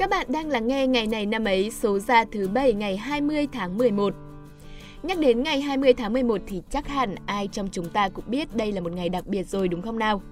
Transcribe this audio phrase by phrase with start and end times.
[0.00, 3.46] Các bạn đang lắng nghe ngày này năm ấy số ra thứ bảy ngày 20
[3.52, 4.14] tháng 11.
[5.02, 8.56] Nhắc đến ngày 20 tháng 11 thì chắc hẳn ai trong chúng ta cũng biết
[8.56, 10.22] đây là một ngày đặc biệt rồi đúng không nào?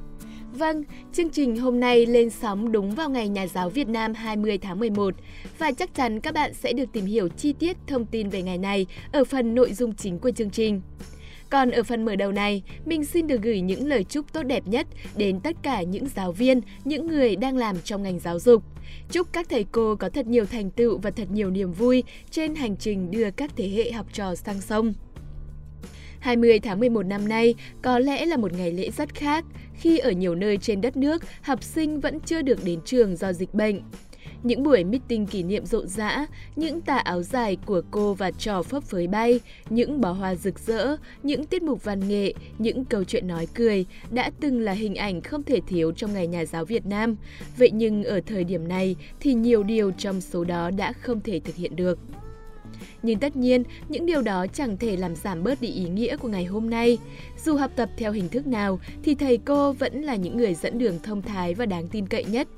[0.53, 4.59] Vâng, chương trình hôm nay lên sóng đúng vào ngày Nhà giáo Việt Nam 20
[4.59, 5.15] tháng 11
[5.59, 8.59] và chắc chắn các bạn sẽ được tìm hiểu chi tiết thông tin về ngày
[8.59, 10.81] này ở phần nội dung chính của chương trình.
[11.51, 14.63] Còn ở phần mở đầu này, mình xin được gửi những lời chúc tốt đẹp
[14.67, 18.63] nhất đến tất cả những giáo viên, những người đang làm trong ngành giáo dục.
[19.11, 22.55] Chúc các thầy cô có thật nhiều thành tựu và thật nhiều niềm vui trên
[22.55, 24.95] hành trình đưa các thế hệ học trò sang sông.
[26.21, 30.11] 20 tháng 11 năm nay có lẽ là một ngày lễ rất khác khi ở
[30.11, 33.83] nhiều nơi trên đất nước, học sinh vẫn chưa được đến trường do dịch bệnh.
[34.43, 38.63] Những buổi meeting kỷ niệm rộn rã, những tà áo dài của cô và trò
[38.63, 43.05] phấp phới bay, những bó hoa rực rỡ, những tiết mục văn nghệ, những câu
[43.05, 46.65] chuyện nói cười đã từng là hình ảnh không thể thiếu trong ngày nhà giáo
[46.65, 47.17] Việt Nam.
[47.57, 51.41] Vậy nhưng ở thời điểm này thì nhiều điều trong số đó đã không thể
[51.41, 51.99] thực hiện được.
[53.03, 56.29] Nhưng tất nhiên, những điều đó chẳng thể làm giảm bớt đi ý nghĩa của
[56.29, 56.99] ngày hôm nay.
[57.45, 60.79] Dù học tập theo hình thức nào, thì thầy cô vẫn là những người dẫn
[60.79, 62.49] đường thông thái và đáng tin cậy nhất.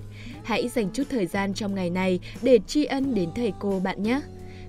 [0.43, 4.03] Hãy dành chút thời gian trong ngày này để tri ân đến thầy cô bạn
[4.03, 4.21] nhé.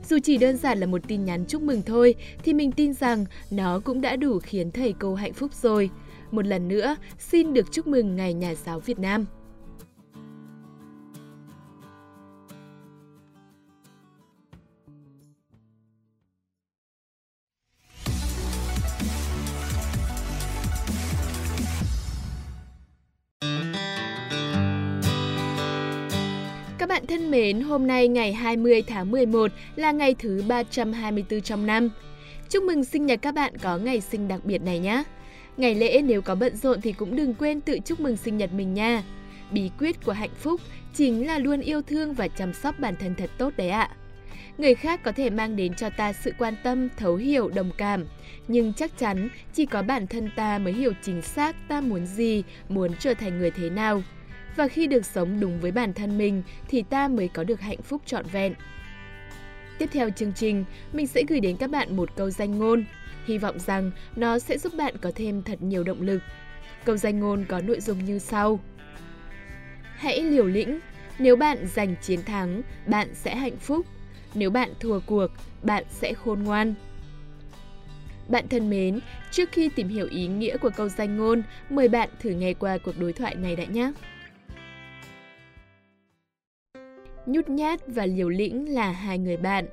[0.09, 3.25] Dù chỉ đơn giản là một tin nhắn chúc mừng thôi, thì mình tin rằng
[3.51, 5.89] nó cũng đã đủ khiến thầy cô hạnh phúc rồi.
[6.31, 9.25] Một lần nữa, xin được chúc mừng Ngày Nhà giáo Việt Nam.
[27.53, 31.89] Mến, hôm nay ngày 20 tháng 11 là ngày thứ 324 trong năm.
[32.49, 35.03] Chúc mừng sinh nhật các bạn có ngày sinh đặc biệt này nhé.
[35.57, 38.53] Ngày lễ nếu có bận rộn thì cũng đừng quên tự chúc mừng sinh nhật
[38.53, 39.03] mình nha.
[39.51, 40.61] Bí quyết của hạnh phúc
[40.93, 43.89] chính là luôn yêu thương và chăm sóc bản thân thật tốt đấy ạ.
[44.57, 48.05] Người khác có thể mang đến cho ta sự quan tâm, thấu hiểu, đồng cảm,
[48.47, 52.43] nhưng chắc chắn chỉ có bản thân ta mới hiểu chính xác ta muốn gì,
[52.69, 54.01] muốn trở thành người thế nào
[54.55, 57.81] và khi được sống đúng với bản thân mình thì ta mới có được hạnh
[57.81, 58.53] phúc trọn vẹn.
[59.77, 62.85] Tiếp theo chương trình, mình sẽ gửi đến các bạn một câu danh ngôn.
[63.25, 66.21] Hy vọng rằng nó sẽ giúp bạn có thêm thật nhiều động lực.
[66.85, 68.59] Câu danh ngôn có nội dung như sau.
[69.95, 70.79] Hãy liều lĩnh,
[71.19, 73.85] nếu bạn giành chiến thắng, bạn sẽ hạnh phúc.
[74.33, 75.27] Nếu bạn thua cuộc,
[75.63, 76.73] bạn sẽ khôn ngoan.
[78.27, 78.99] Bạn thân mến,
[79.31, 82.77] trước khi tìm hiểu ý nghĩa của câu danh ngôn, mời bạn thử nghe qua
[82.77, 83.91] cuộc đối thoại này đã nhé.
[87.25, 89.65] Nhút nhát và liều lĩnh là hai người bạn.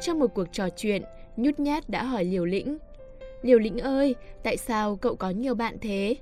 [0.00, 1.02] Trong một cuộc trò chuyện,
[1.36, 2.78] nhút nhát đã hỏi liều lĩnh.
[3.42, 6.16] Liều lĩnh ơi, tại sao cậu có nhiều bạn thế?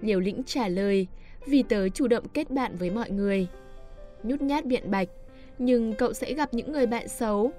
[0.00, 1.06] Liều lĩnh trả lời,
[1.46, 3.46] vì tớ chủ động kết bạn với mọi người.
[4.22, 5.08] Nhút nhát biện bạch,
[5.58, 7.52] nhưng cậu sẽ gặp những người bạn xấu.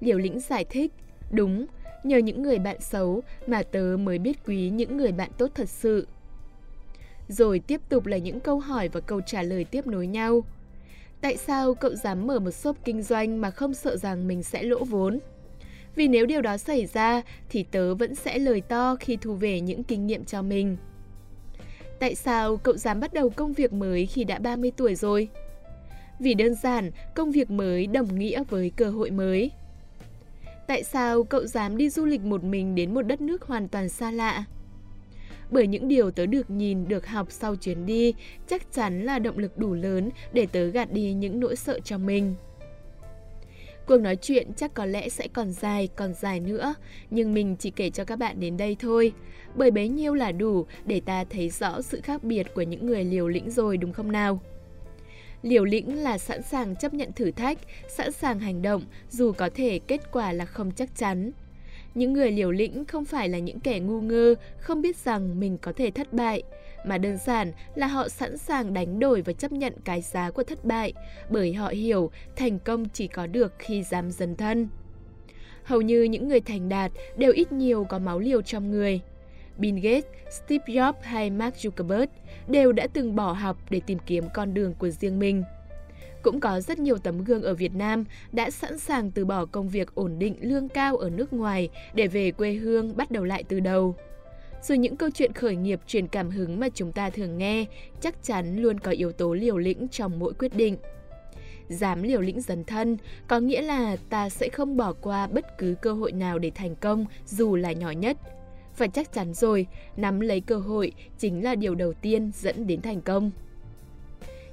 [0.00, 0.92] Liều lĩnh giải thích,
[1.30, 1.66] đúng,
[2.04, 5.68] nhờ những người bạn xấu mà tớ mới biết quý những người bạn tốt thật
[5.68, 6.06] sự.
[7.28, 10.42] Rồi tiếp tục là những câu hỏi và câu trả lời tiếp nối nhau.
[11.20, 14.62] Tại sao cậu dám mở một shop kinh doanh mà không sợ rằng mình sẽ
[14.62, 15.18] lỗ vốn?
[15.94, 19.60] Vì nếu điều đó xảy ra thì tớ vẫn sẽ lời to khi thu về
[19.60, 20.76] những kinh nghiệm cho mình.
[21.98, 25.28] Tại sao cậu dám bắt đầu công việc mới khi đã 30 tuổi rồi?
[26.18, 29.50] Vì đơn giản, công việc mới đồng nghĩa với cơ hội mới.
[30.66, 33.88] Tại sao cậu dám đi du lịch một mình đến một đất nước hoàn toàn
[33.88, 34.44] xa lạ?
[35.50, 38.14] Bởi những điều tớ được nhìn, được học sau chuyến đi
[38.48, 41.98] chắc chắn là động lực đủ lớn để tớ gạt đi những nỗi sợ cho
[41.98, 42.34] mình.
[43.86, 46.74] Cuộc nói chuyện chắc có lẽ sẽ còn dài, còn dài nữa,
[47.10, 49.12] nhưng mình chỉ kể cho các bạn đến đây thôi.
[49.54, 53.04] Bởi bấy nhiêu là đủ để ta thấy rõ sự khác biệt của những người
[53.04, 54.40] liều lĩnh rồi đúng không nào?
[55.42, 57.58] Liều lĩnh là sẵn sàng chấp nhận thử thách,
[57.88, 61.32] sẵn sàng hành động dù có thể kết quả là không chắc chắn.
[62.00, 65.58] Những người liều lĩnh không phải là những kẻ ngu ngơ, không biết rằng mình
[65.58, 66.42] có thể thất bại,
[66.84, 70.42] mà đơn giản là họ sẵn sàng đánh đổi và chấp nhận cái giá của
[70.42, 70.92] thất bại,
[71.30, 74.68] bởi họ hiểu thành công chỉ có được khi dám dấn thân.
[75.64, 79.00] Hầu như những người thành đạt đều ít nhiều có máu liều trong người.
[79.58, 82.06] Bill Gates, Steve Jobs hay Mark Zuckerberg
[82.48, 85.42] đều đã từng bỏ học để tìm kiếm con đường của riêng mình.
[86.22, 89.68] Cũng có rất nhiều tấm gương ở Việt Nam đã sẵn sàng từ bỏ công
[89.68, 93.44] việc ổn định lương cao ở nước ngoài để về quê hương bắt đầu lại
[93.48, 93.94] từ đầu.
[94.62, 97.64] Rồi những câu chuyện khởi nghiệp truyền cảm hứng mà chúng ta thường nghe
[98.00, 100.76] chắc chắn luôn có yếu tố liều lĩnh trong mỗi quyết định.
[101.68, 102.96] Dám liều lĩnh dấn thân
[103.28, 106.76] có nghĩa là ta sẽ không bỏ qua bất cứ cơ hội nào để thành
[106.76, 108.16] công dù là nhỏ nhất.
[108.78, 109.66] Và chắc chắn rồi,
[109.96, 113.30] nắm lấy cơ hội chính là điều đầu tiên dẫn đến thành công.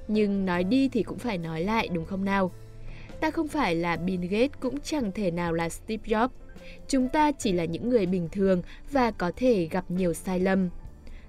[0.08, 2.50] Nhưng nói đi thì cũng phải nói lại đúng không nào?
[3.20, 6.28] Ta không phải là Bill Gates cũng chẳng thể nào là Steve Jobs.
[6.88, 8.62] Chúng ta chỉ là những người bình thường
[8.92, 10.68] và có thể gặp nhiều sai lầm.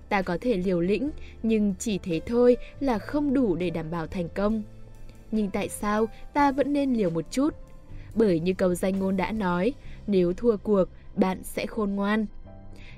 [0.09, 1.09] Ta có thể liều lĩnh,
[1.43, 4.63] nhưng chỉ thế thôi là không đủ để đảm bảo thành công.
[5.31, 7.55] Nhưng tại sao ta vẫn nên liều một chút?
[8.15, 9.73] Bởi như câu danh ngôn đã nói,
[10.07, 10.85] nếu thua cuộc,
[11.15, 12.25] bạn sẽ khôn ngoan.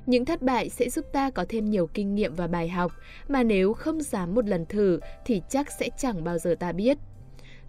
[0.06, 2.92] Những thất bại sẽ giúp ta có thêm nhiều kinh nghiệm và bài học,
[3.28, 6.98] mà nếu không dám một lần thử thì chắc sẽ chẳng bao giờ ta biết.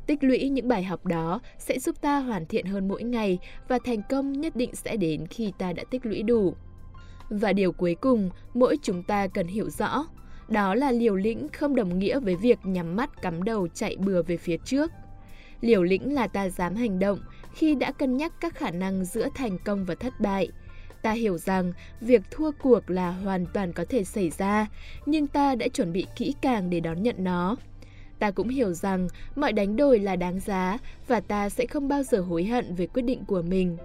[0.06, 3.38] Tích lũy những bài học đó sẽ giúp ta hoàn thiện hơn mỗi ngày
[3.68, 6.54] và thành công nhất định sẽ đến khi ta đã tích lũy đủ.
[7.30, 10.06] Và điều cuối cùng, mỗi chúng ta cần hiểu rõ,
[10.48, 14.22] đó là liều lĩnh không đồng nghĩa với việc nhắm mắt cắm đầu chạy bừa
[14.22, 14.90] về phía trước.
[15.60, 17.18] Liều lĩnh là ta dám hành động
[17.54, 20.48] khi đã cân nhắc các khả năng giữa thành công và thất bại.
[21.02, 24.66] Ta hiểu rằng việc thua cuộc là hoàn toàn có thể xảy ra,
[25.06, 27.56] nhưng ta đã chuẩn bị kỹ càng để đón nhận nó.
[28.18, 32.02] Ta cũng hiểu rằng mọi đánh đổi là đáng giá và ta sẽ không bao
[32.02, 33.76] giờ hối hận về quyết định của mình.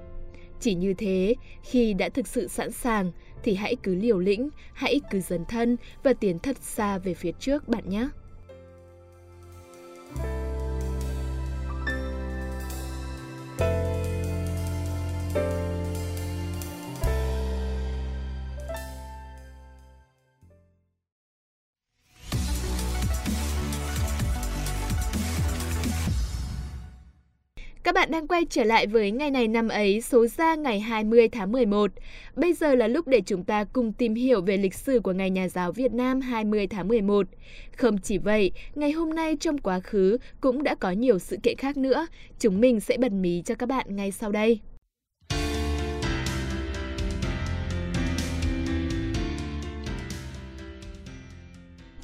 [0.60, 3.12] Chỉ như thế, khi đã thực sự sẵn sàng
[3.44, 7.32] thì hãy cứ liều lĩnh, hãy cứ dấn thân và tiến thật xa về phía
[7.40, 8.10] trước bạn nhé.
[27.88, 31.30] Các bạn đang quay trở lại với ngày này năm ấy, số ra ngày 20
[31.30, 31.92] tháng 11.
[32.36, 35.30] Bây giờ là lúc để chúng ta cùng tìm hiểu về lịch sử của Ngày
[35.30, 37.28] Nhà giáo Việt Nam 20 tháng 11.
[37.78, 41.58] Không chỉ vậy, ngày hôm nay trong quá khứ cũng đã có nhiều sự kiện
[41.58, 42.08] khác nữa.
[42.40, 44.60] Chúng mình sẽ bật mí cho các bạn ngay sau đây.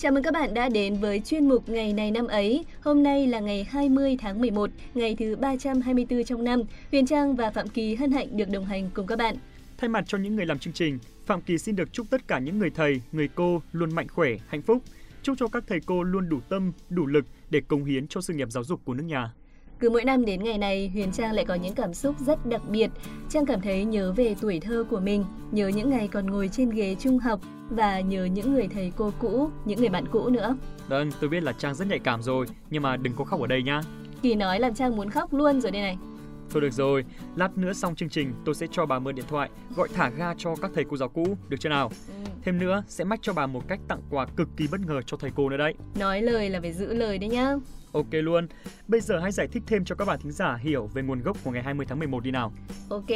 [0.04, 2.66] Chào mừng các bạn đã đến với chuyên mục Ngày này năm ấy.
[2.82, 6.62] Hôm nay là ngày 20 tháng 11, ngày thứ 324 trong năm.
[6.92, 9.36] Huyền Trang và Phạm Kỳ hân hạnh được đồng hành cùng các bạn.
[9.78, 12.40] Thay mặt cho những người làm chương trình, Phạm Kỳ xin được chúc tất cả
[12.40, 14.82] những người thầy, người cô luôn mạnh khỏe, hạnh phúc.
[15.22, 18.34] Chúc cho các thầy cô luôn đủ tâm, đủ lực để cống hiến cho sự
[18.34, 19.34] nghiệp giáo dục của nước nhà.
[19.84, 22.62] Cứ mỗi năm đến ngày này, Huyền Trang lại có những cảm xúc rất đặc
[22.70, 22.92] biệt.
[23.30, 26.70] Trang cảm thấy nhớ về tuổi thơ của mình, nhớ những ngày còn ngồi trên
[26.70, 27.40] ghế trung học
[27.70, 30.58] và nhớ những người thầy cô cũ, những người bạn cũ nữa.
[30.88, 33.48] Vâng, tôi biết là Trang rất nhạy cảm rồi, nhưng mà đừng có khóc ở
[33.48, 33.82] đây nhá.
[34.22, 35.98] Kỳ nói làm Trang muốn khóc luôn rồi đây này.
[36.50, 37.06] Thôi được rồi,
[37.36, 40.34] lát nữa xong chương trình tôi sẽ cho bà mượn điện thoại gọi thả ga
[40.38, 41.92] cho các thầy cô giáo cũ, được chưa nào?
[42.08, 42.30] Ừ.
[42.44, 45.18] Thêm nữa, sẽ mách cho bà một cách tặng quà cực kỳ bất ngờ cho
[45.18, 45.74] thầy cô nữa đấy.
[46.00, 47.56] Nói lời là phải giữ lời đấy nhá.
[47.94, 48.48] Ok luôn.
[48.88, 51.38] Bây giờ hãy giải thích thêm cho các bạn thính giả hiểu về nguồn gốc
[51.44, 52.54] của ngày 20 tháng 11 đi nào.
[52.90, 53.10] Ok.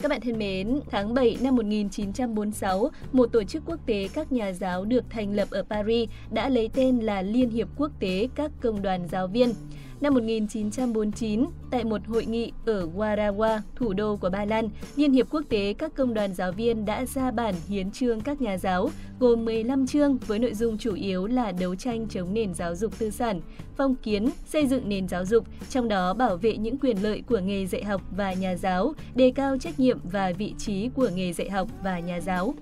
[0.00, 4.52] Các bạn thân mến, tháng 7 năm 1946, một tổ chức quốc tế các nhà
[4.52, 8.50] giáo được thành lập ở Paris đã lấy tên là Liên hiệp Quốc tế các
[8.60, 9.52] công đoàn giáo viên.
[10.00, 15.26] Năm 1949, tại một hội nghị ở Warawa, thủ đô của Ba Lan, Liên hiệp
[15.30, 18.90] Quốc tế các công đoàn giáo viên đã ra bản hiến trương các nhà giáo,
[19.20, 22.98] gồm 15 chương với nội dung chủ yếu là đấu tranh chống nền giáo dục
[22.98, 23.40] tư sản,
[23.76, 27.38] phong kiến, xây dựng nền giáo dục, trong đó bảo vệ những quyền lợi của
[27.38, 31.32] nghề dạy học và nhà giáo, đề cao trách nhiệm và vị trí của nghề
[31.32, 32.54] dạy học và nhà giáo.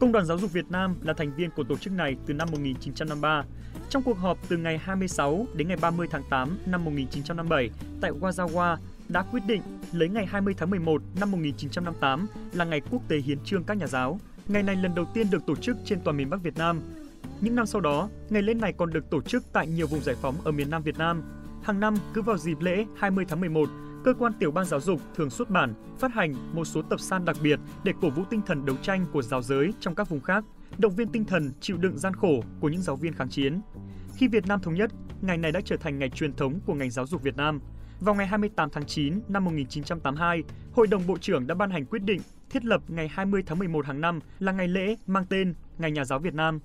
[0.00, 2.48] Công đoàn Giáo dục Việt Nam là thành viên của tổ chức này từ năm
[2.52, 3.44] 1953.
[3.88, 7.70] Trong cuộc họp từ ngày 26 đến ngày 30 tháng 8 năm 1957
[8.00, 8.76] tại Wazawa
[9.08, 13.38] đã quyết định lấy ngày 20 tháng 11 năm 1958 là ngày quốc tế hiến
[13.44, 14.20] trương các nhà giáo.
[14.48, 16.80] Ngày này lần đầu tiên được tổ chức trên toàn miền Bắc Việt Nam.
[17.40, 20.16] Những năm sau đó, ngày lễ này còn được tổ chức tại nhiều vùng giải
[20.22, 21.22] phóng ở miền Nam Việt Nam.
[21.62, 23.68] Hàng năm, cứ vào dịp lễ 20 tháng 11,
[24.06, 27.24] cơ quan tiểu ban giáo dục thường xuất bản, phát hành một số tập san
[27.24, 30.20] đặc biệt để cổ vũ tinh thần đấu tranh của giáo giới trong các vùng
[30.20, 30.44] khác,
[30.78, 33.60] động viên tinh thần chịu đựng gian khổ của những giáo viên kháng chiến.
[34.16, 34.90] Khi Việt Nam thống nhất,
[35.22, 37.60] ngày này đã trở thành ngày truyền thống của ngành giáo dục Việt Nam.
[38.00, 42.02] Vào ngày 28 tháng 9 năm 1982, Hội đồng Bộ trưởng đã ban hành quyết
[42.02, 42.20] định
[42.50, 46.04] thiết lập ngày 20 tháng 11 hàng năm là ngày lễ mang tên Ngày Nhà
[46.04, 46.60] giáo Việt Nam.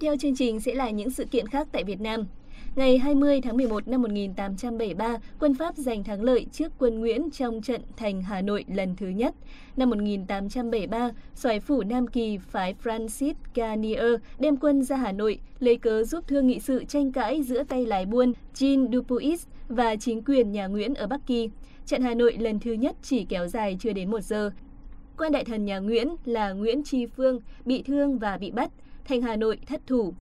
[0.00, 2.26] Theo chương trình sẽ là những sự kiện khác tại Việt Nam.
[2.76, 7.62] Ngày 20 tháng 11 năm 1873, quân Pháp giành thắng lợi trước quân Nguyễn trong
[7.62, 9.34] trận thành Hà Nội lần thứ nhất.
[9.76, 15.76] Năm 1873, Soái phủ Nam Kỳ phái Francis Garnier đem quân ra Hà Nội, lấy
[15.76, 20.22] cớ giúp thương nghị sự tranh cãi giữa tay lái buôn Jean Dupuis và chính
[20.24, 21.50] quyền nhà Nguyễn ở Bắc Kỳ.
[21.86, 24.50] Trận Hà Nội lần thứ nhất chỉ kéo dài chưa đến một giờ.
[25.18, 28.70] Quan đại thần nhà Nguyễn là Nguyễn Tri Phương bị thương và bị bắt,
[29.08, 30.14] thành Hà Nội thất thủ.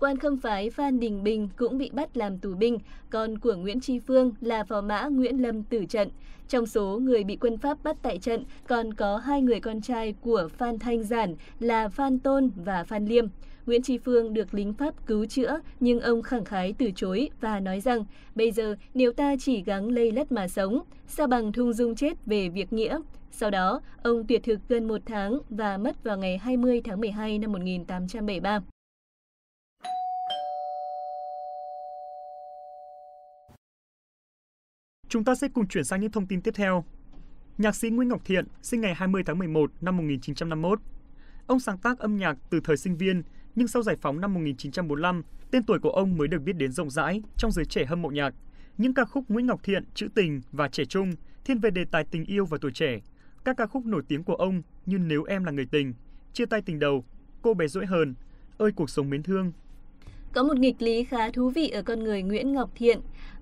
[0.00, 2.78] Quan khâm phái Phan Đình Bình cũng bị bắt làm tù binh,
[3.10, 6.08] còn của Nguyễn Tri Phương là phò mã Nguyễn Lâm tử trận.
[6.48, 10.14] Trong số người bị quân Pháp bắt tại trận còn có hai người con trai
[10.20, 13.26] của Phan Thanh Giản là Phan Tôn và Phan Liêm.
[13.66, 17.60] Nguyễn Tri Phương được lính Pháp cứu chữa nhưng ông khẳng khái từ chối và
[17.60, 18.04] nói rằng
[18.34, 22.26] bây giờ nếu ta chỉ gắng lây lất mà sống, sao bằng thung dung chết
[22.26, 23.00] về việc nghĩa.
[23.40, 27.38] Sau đó, ông tuyệt thực gần một tháng và mất vào ngày 20 tháng 12
[27.38, 28.60] năm 1873.
[35.08, 36.84] Chúng ta sẽ cùng chuyển sang những thông tin tiếp theo.
[37.58, 40.80] Nhạc sĩ Nguyễn Ngọc Thiện sinh ngày 20 tháng 11 năm 1951.
[41.46, 43.22] Ông sáng tác âm nhạc từ thời sinh viên,
[43.54, 46.90] nhưng sau giải phóng năm 1945, tên tuổi của ông mới được biết đến rộng
[46.90, 48.34] rãi trong giới trẻ hâm mộ nhạc.
[48.78, 51.12] Những ca khúc Nguyễn Ngọc Thiện trữ tình và trẻ trung
[51.44, 53.00] thiên về đề tài tình yêu và tuổi trẻ.
[53.44, 55.94] Các ca khúc nổi tiếng của ông như Nếu em là người tình,
[56.32, 57.04] Chia tay tình đầu,
[57.42, 58.14] Cô bé dỗi hờn,
[58.58, 59.52] Ơi cuộc sống mến thương,
[60.32, 63.00] có một nghịch lý khá thú vị ở con người Nguyễn Ngọc Thiện.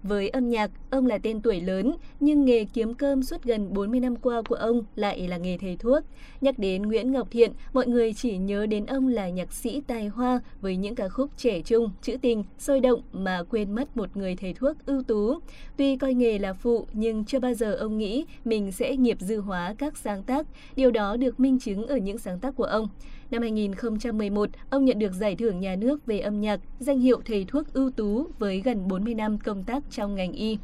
[0.08, 4.00] Với âm nhạc, ông là tên tuổi lớn, nhưng nghề kiếm cơm suốt gần 40
[4.00, 6.04] năm qua của ông lại là nghề thầy thuốc.
[6.40, 10.08] Nhắc đến Nguyễn Ngọc Thiện, mọi người chỉ nhớ đến ông là nhạc sĩ tài
[10.08, 14.16] hoa với những ca khúc trẻ trung, trữ tình, sôi động mà quên mất một
[14.16, 15.38] người thầy thuốc ưu tú.
[15.76, 19.40] Tuy coi nghề là phụ, nhưng chưa bao giờ ông nghĩ mình sẽ nghiệp dư
[19.40, 20.46] hóa các sáng tác.
[20.76, 22.88] Điều đó được minh chứng ở những sáng tác của ông.
[23.30, 27.44] Năm 2011, ông nhận được giải thưởng nhà nước về âm nhạc, danh hiệu thầy
[27.48, 30.58] thuốc ưu tú với gần 40 năm công tác trong ngành y.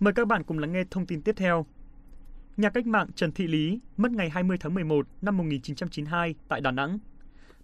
[0.00, 1.66] Mời các bạn cùng lắng nghe thông tin tiếp theo.
[2.56, 6.70] Nhà cách mạng Trần Thị Lý mất ngày 20 tháng 11 năm 1992 tại Đà
[6.70, 6.98] Nẵng.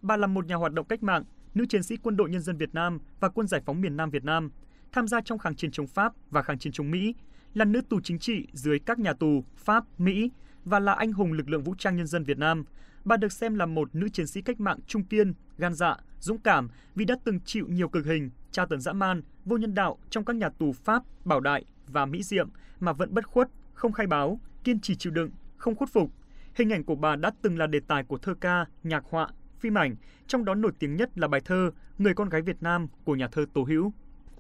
[0.03, 2.57] Bà là một nhà hoạt động cách mạng, nữ chiến sĩ quân đội nhân dân
[2.57, 4.51] Việt Nam và quân giải phóng miền Nam Việt Nam,
[4.93, 7.15] tham gia trong kháng chiến chống Pháp và kháng chiến chống Mỹ,
[7.55, 10.31] là nữ tù chính trị dưới các nhà tù Pháp, Mỹ
[10.65, 12.65] và là anh hùng lực lượng vũ trang nhân dân Việt Nam.
[13.09, 16.39] Bà được xem là một nữ chiến sĩ cách mạng trung kiên, gan dạ, dũng
[16.39, 19.99] cảm vì đã từng chịu nhiều cực hình, tra tấn dã man, vô nhân đạo
[20.11, 22.49] trong các nhà tù Pháp, Bảo Đại và Mỹ Diệm
[22.81, 26.13] mà vẫn bất khuất, không khai báo, kiên trì chịu đựng, không khuất phục.
[26.55, 29.79] Hình ảnh của bà đã từng là đề tài của thơ ca, nhạc họa, phim
[29.79, 29.97] ảnh,
[30.27, 33.29] trong đó nổi tiếng nhất là bài thơ Người con gái Việt Nam của nhà
[33.29, 33.93] thơ Tố Hữu.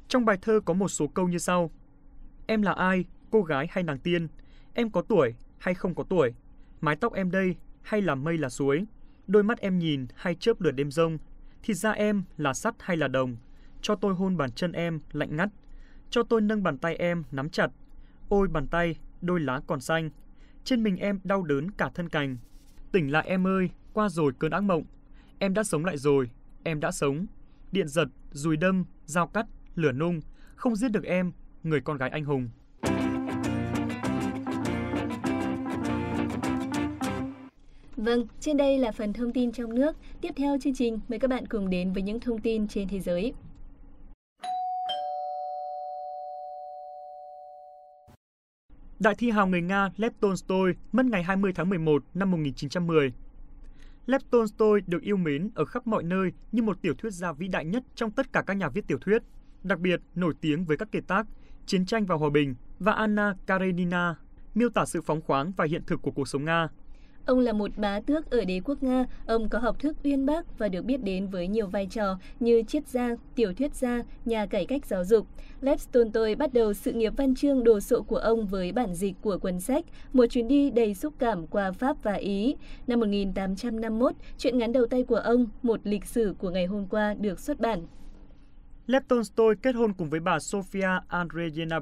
[0.08, 1.70] Trong bài thơ có một số câu như sau:
[2.46, 4.28] Em là ai, cô gái hay nàng tiên?
[4.75, 6.34] Em có tuổi hay không có tuổi?
[6.80, 7.56] Mái tóc em đây
[7.88, 8.87] hay là mây là suối?
[9.26, 11.18] Đôi mắt em nhìn hay chớp lửa đêm rông?
[11.62, 13.37] thì da em là sắt hay là đồng?
[13.83, 15.49] Cho tôi hôn bàn chân em lạnh ngắt.
[16.11, 17.71] Cho tôi nâng bàn tay em nắm chặt.
[18.28, 20.11] Ôi bàn tay, đôi lá còn xanh.
[20.64, 22.37] Trên mình em đau đớn cả thân cành.
[22.92, 24.85] Tỉnh lại em ơi, qua rồi cơn ác mộng.
[25.38, 26.30] Em đã sống lại rồi,
[26.64, 27.26] em đã sống.
[27.73, 30.21] Điện giật, dùi đâm, dao cắt, lửa nung.
[30.57, 32.49] Không giết được em, người con gái anh hùng.
[37.99, 39.97] Vâng, trên đây là phần thông tin trong nước.
[40.21, 43.00] Tiếp theo chương trình, mời các bạn cùng đến với những thông tin trên thế
[43.00, 43.33] giới.
[48.99, 53.12] Đại thi hào người Nga Lev Tolstoy mất ngày 20 tháng 11 năm 1910.
[54.07, 57.49] Lev Tolstoy được yêu mến ở khắp mọi nơi như một tiểu thuyết gia vĩ
[57.49, 59.23] đại nhất trong tất cả các nhà viết tiểu thuyết,
[59.62, 61.26] đặc biệt nổi tiếng với các kiệt tác
[61.67, 64.14] Chiến tranh và Hòa bình và Anna Karenina,
[64.55, 66.69] miêu tả sự phóng khoáng và hiện thực của cuộc sống Nga.
[67.28, 70.58] Ông là một bá tước ở đế quốc Nga, ông có học thức uyên bác
[70.58, 74.47] và được biết đến với nhiều vai trò như triết gia, tiểu thuyết gia, nhà
[74.47, 75.26] cải cách giáo dục.
[75.61, 79.14] Lev Tolstoy bắt đầu sự nghiệp văn chương đồ sộ của ông với bản dịch
[79.23, 82.56] của cuốn sách Một chuyến đi đầy xúc cảm qua Pháp và Ý.
[82.87, 87.14] Năm 1851, truyện ngắn đầu tay của ông, Một lịch sử của ngày hôm qua
[87.14, 87.87] được xuất bản.
[88.87, 91.80] Lev Tolstoy kết hôn cùng với bà Sofia Andreyevna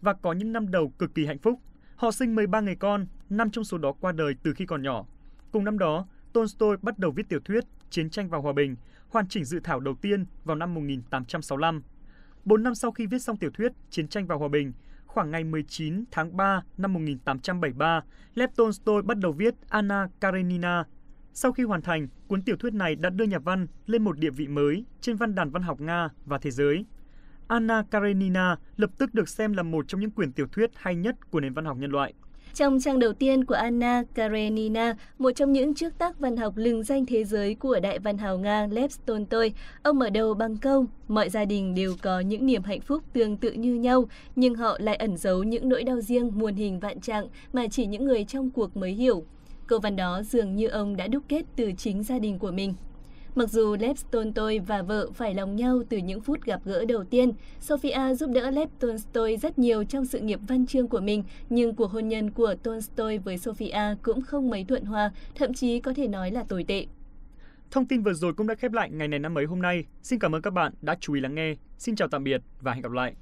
[0.00, 1.58] và có những năm đầu cực kỳ hạnh phúc.
[1.98, 5.06] Họ sinh 13 người con, năm trong số đó qua đời từ khi còn nhỏ.
[5.50, 8.76] Cùng năm đó, Tolstoy bắt đầu viết tiểu thuyết Chiến tranh và Hòa bình,
[9.08, 11.82] hoàn chỉnh dự thảo đầu tiên vào năm 1865.
[12.44, 14.72] Bốn năm sau khi viết xong tiểu thuyết Chiến tranh và Hòa bình,
[15.06, 18.02] khoảng ngày 19 tháng 3 năm 1873,
[18.34, 20.84] Lev Tolstoy bắt đầu viết Anna Karenina,
[21.32, 24.30] sau khi hoàn thành, cuốn tiểu thuyết này đã đưa nhà văn lên một địa
[24.30, 26.84] vị mới trên văn đàn văn học Nga và thế giới.
[27.48, 31.30] Anna Karenina lập tức được xem là một trong những quyển tiểu thuyết hay nhất
[31.30, 32.12] của nền văn học nhân loại.
[32.54, 36.82] Trong trang đầu tiên của Anna Karenina, một trong những trước tác văn học lừng
[36.82, 39.52] danh thế giới của đại văn hào Nga Lev Tolstoy,
[39.82, 43.36] ông mở đầu bằng câu mọi gia đình đều có những niềm hạnh phúc tương
[43.36, 44.04] tự như nhau,
[44.36, 47.86] nhưng họ lại ẩn giấu những nỗi đau riêng muôn hình vạn trạng mà chỉ
[47.86, 49.24] những người trong cuộc mới hiểu.
[49.66, 52.74] Câu văn đó dường như ông đã đúc kết từ chính gia đình của mình.
[53.34, 57.04] Mặc dù Lev Tolstoy và vợ phải lòng nhau từ những phút gặp gỡ đầu
[57.04, 61.24] tiên, Sophia giúp đỡ Lev Tolstoy rất nhiều trong sự nghiệp văn chương của mình,
[61.50, 65.80] nhưng cuộc hôn nhân của Tolstoy với Sophia cũng không mấy thuận hòa, thậm chí
[65.80, 66.86] có thể nói là tồi tệ.
[67.70, 69.84] Thông tin vừa rồi cũng đã khép lại ngày này năm mới hôm nay.
[70.02, 71.54] Xin cảm ơn các bạn đã chú ý lắng nghe.
[71.78, 73.14] Xin chào tạm biệt và hẹn gặp lại.